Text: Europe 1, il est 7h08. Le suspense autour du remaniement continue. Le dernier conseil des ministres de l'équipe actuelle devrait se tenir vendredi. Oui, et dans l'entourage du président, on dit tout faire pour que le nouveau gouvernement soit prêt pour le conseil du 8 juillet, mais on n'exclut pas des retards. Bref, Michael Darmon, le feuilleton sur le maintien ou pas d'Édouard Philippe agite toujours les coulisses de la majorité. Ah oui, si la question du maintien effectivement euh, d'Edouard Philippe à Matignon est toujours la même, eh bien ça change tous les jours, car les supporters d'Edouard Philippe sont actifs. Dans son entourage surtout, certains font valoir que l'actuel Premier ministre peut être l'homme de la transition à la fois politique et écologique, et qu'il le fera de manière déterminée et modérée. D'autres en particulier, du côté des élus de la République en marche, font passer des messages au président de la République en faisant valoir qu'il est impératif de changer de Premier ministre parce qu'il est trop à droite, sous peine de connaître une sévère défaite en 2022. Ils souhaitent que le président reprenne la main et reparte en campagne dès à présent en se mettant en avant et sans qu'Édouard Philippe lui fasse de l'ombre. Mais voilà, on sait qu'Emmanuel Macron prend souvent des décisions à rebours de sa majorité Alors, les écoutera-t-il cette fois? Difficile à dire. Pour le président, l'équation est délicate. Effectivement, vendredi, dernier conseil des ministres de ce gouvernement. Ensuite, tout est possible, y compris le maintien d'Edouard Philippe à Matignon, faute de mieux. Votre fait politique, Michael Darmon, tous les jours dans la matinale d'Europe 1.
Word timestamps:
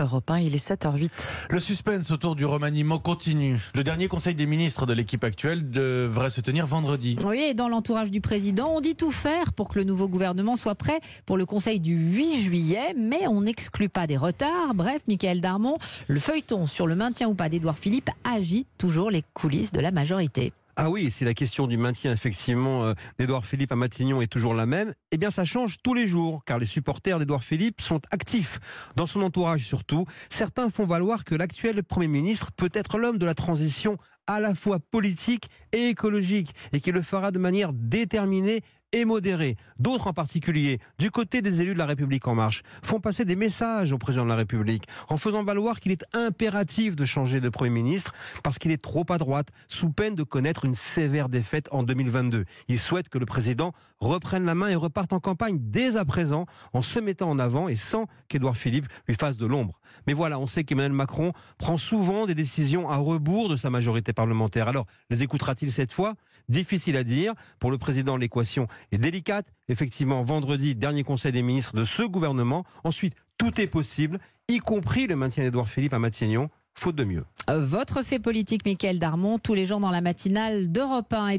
Europe 0.00 0.30
1, 0.30 0.38
il 0.38 0.54
est 0.54 0.68
7h08. 0.70 1.34
Le 1.50 1.60
suspense 1.60 2.10
autour 2.10 2.34
du 2.34 2.46
remaniement 2.46 2.98
continue. 2.98 3.58
Le 3.74 3.84
dernier 3.84 4.08
conseil 4.08 4.34
des 4.34 4.46
ministres 4.46 4.86
de 4.86 4.92
l'équipe 4.92 5.22
actuelle 5.24 5.70
devrait 5.70 6.30
se 6.30 6.40
tenir 6.40 6.66
vendredi. 6.66 7.16
Oui, 7.24 7.38
et 7.38 7.54
dans 7.54 7.68
l'entourage 7.68 8.10
du 8.10 8.20
président, 8.20 8.72
on 8.74 8.80
dit 8.80 8.94
tout 8.94 9.10
faire 9.10 9.52
pour 9.52 9.68
que 9.68 9.78
le 9.78 9.84
nouveau 9.84 10.08
gouvernement 10.08 10.56
soit 10.56 10.74
prêt 10.74 11.00
pour 11.26 11.36
le 11.36 11.44
conseil 11.44 11.80
du 11.80 11.94
8 11.94 12.40
juillet, 12.40 12.94
mais 12.96 13.26
on 13.26 13.42
n'exclut 13.42 13.88
pas 13.88 14.06
des 14.06 14.16
retards. 14.16 14.74
Bref, 14.74 15.02
Michael 15.06 15.40
Darmon, 15.40 15.76
le 16.08 16.20
feuilleton 16.20 16.66
sur 16.66 16.86
le 16.86 16.94
maintien 16.94 17.28
ou 17.28 17.34
pas 17.34 17.48
d'Édouard 17.48 17.78
Philippe 17.78 18.10
agite 18.24 18.68
toujours 18.78 19.10
les 19.10 19.22
coulisses 19.34 19.72
de 19.72 19.80
la 19.80 19.90
majorité. 19.90 20.52
Ah 20.82 20.88
oui, 20.88 21.10
si 21.10 21.26
la 21.26 21.34
question 21.34 21.66
du 21.66 21.76
maintien 21.76 22.10
effectivement 22.10 22.86
euh, 22.86 22.94
d'Edouard 23.18 23.44
Philippe 23.44 23.70
à 23.70 23.76
Matignon 23.76 24.22
est 24.22 24.28
toujours 24.28 24.54
la 24.54 24.64
même, 24.64 24.94
eh 25.10 25.18
bien 25.18 25.30
ça 25.30 25.44
change 25.44 25.76
tous 25.82 25.92
les 25.92 26.08
jours, 26.08 26.42
car 26.46 26.58
les 26.58 26.64
supporters 26.64 27.18
d'Edouard 27.18 27.44
Philippe 27.44 27.82
sont 27.82 28.00
actifs. 28.10 28.60
Dans 28.96 29.04
son 29.04 29.20
entourage 29.20 29.62
surtout, 29.62 30.06
certains 30.30 30.70
font 30.70 30.86
valoir 30.86 31.24
que 31.24 31.34
l'actuel 31.34 31.84
Premier 31.84 32.08
ministre 32.08 32.50
peut 32.50 32.70
être 32.72 32.96
l'homme 32.96 33.18
de 33.18 33.26
la 33.26 33.34
transition 33.34 33.98
à 34.30 34.38
la 34.38 34.54
fois 34.54 34.78
politique 34.78 35.48
et 35.72 35.88
écologique, 35.88 36.54
et 36.72 36.78
qu'il 36.78 36.94
le 36.94 37.02
fera 37.02 37.32
de 37.32 37.40
manière 37.40 37.72
déterminée 37.72 38.62
et 38.92 39.04
modérée. 39.04 39.56
D'autres 39.78 40.08
en 40.08 40.12
particulier, 40.12 40.80
du 40.98 41.10
côté 41.10 41.42
des 41.42 41.62
élus 41.62 41.74
de 41.74 41.78
la 41.78 41.86
République 41.86 42.26
en 42.26 42.34
marche, 42.34 42.62
font 42.82 43.00
passer 43.00 43.24
des 43.24 43.36
messages 43.36 43.92
au 43.92 43.98
président 43.98 44.24
de 44.24 44.30
la 44.30 44.36
République 44.36 44.84
en 45.08 45.16
faisant 45.16 45.44
valoir 45.44 45.80
qu'il 45.80 45.92
est 45.92 46.04
impératif 46.12 46.96
de 46.96 47.04
changer 47.04 47.40
de 47.40 47.48
Premier 47.48 47.70
ministre 47.70 48.12
parce 48.42 48.58
qu'il 48.58 48.70
est 48.70 48.82
trop 48.82 49.04
à 49.10 49.18
droite, 49.18 49.48
sous 49.68 49.90
peine 49.90 50.14
de 50.14 50.22
connaître 50.22 50.64
une 50.64 50.74
sévère 50.74 51.28
défaite 51.28 51.68
en 51.70 51.82
2022. 51.82 52.44
Ils 52.68 52.78
souhaitent 52.78 53.08
que 53.08 53.18
le 53.18 53.26
président 53.26 53.72
reprenne 54.00 54.44
la 54.44 54.54
main 54.54 54.68
et 54.68 54.74
reparte 54.74 55.12
en 55.12 55.20
campagne 55.20 55.58
dès 55.60 55.96
à 55.96 56.04
présent 56.04 56.46
en 56.72 56.82
se 56.82 56.98
mettant 56.98 57.30
en 57.30 57.38
avant 57.38 57.68
et 57.68 57.76
sans 57.76 58.06
qu'Édouard 58.28 58.56
Philippe 58.56 58.86
lui 59.06 59.14
fasse 59.14 59.36
de 59.36 59.46
l'ombre. 59.46 59.80
Mais 60.06 60.12
voilà, 60.12 60.38
on 60.38 60.46
sait 60.46 60.64
qu'Emmanuel 60.64 60.92
Macron 60.92 61.32
prend 61.58 61.76
souvent 61.76 62.26
des 62.26 62.34
décisions 62.34 62.88
à 62.88 62.96
rebours 62.96 63.48
de 63.48 63.56
sa 63.56 63.70
majorité 63.70 64.12
Alors, 64.68 64.86
les 65.10 65.22
écoutera-t-il 65.22 65.70
cette 65.70 65.92
fois? 65.92 66.14
Difficile 66.48 66.96
à 66.96 67.04
dire. 67.04 67.34
Pour 67.58 67.70
le 67.70 67.78
président, 67.78 68.16
l'équation 68.16 68.66
est 68.92 68.98
délicate. 68.98 69.46
Effectivement, 69.68 70.22
vendredi, 70.22 70.74
dernier 70.74 71.04
conseil 71.04 71.32
des 71.32 71.42
ministres 71.42 71.74
de 71.76 71.84
ce 71.84 72.02
gouvernement. 72.02 72.64
Ensuite, 72.84 73.14
tout 73.38 73.60
est 73.60 73.70
possible, 73.70 74.18
y 74.48 74.58
compris 74.58 75.06
le 75.06 75.16
maintien 75.16 75.44
d'Edouard 75.44 75.68
Philippe 75.68 75.94
à 75.94 75.98
Matignon, 75.98 76.50
faute 76.74 76.96
de 76.96 77.04
mieux. 77.04 77.24
Votre 77.48 78.04
fait 78.04 78.18
politique, 78.18 78.64
Michael 78.64 78.98
Darmon, 78.98 79.38
tous 79.38 79.54
les 79.54 79.66
jours 79.66 79.80
dans 79.80 79.90
la 79.90 80.00
matinale 80.00 80.70
d'Europe 80.70 81.12
1. 81.12 81.30